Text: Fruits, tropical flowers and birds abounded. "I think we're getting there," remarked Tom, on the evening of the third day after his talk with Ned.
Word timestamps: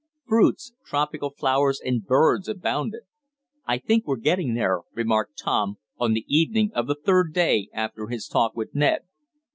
Fruits, 0.27 0.73
tropical 0.83 1.29
flowers 1.37 1.79
and 1.79 2.03
birds 2.03 2.49
abounded. 2.49 3.03
"I 3.67 3.77
think 3.77 4.07
we're 4.07 4.15
getting 4.15 4.55
there," 4.55 4.79
remarked 4.95 5.37
Tom, 5.37 5.77
on 5.99 6.13
the 6.13 6.25
evening 6.27 6.71
of 6.73 6.87
the 6.87 6.95
third 6.95 7.33
day 7.35 7.69
after 7.71 8.07
his 8.07 8.27
talk 8.27 8.55
with 8.55 8.73
Ned. 8.73 9.01